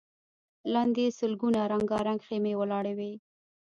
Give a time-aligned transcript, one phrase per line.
[0.73, 3.11] لاندې سلګونه رنګارنګ خيمې ولاړې وې.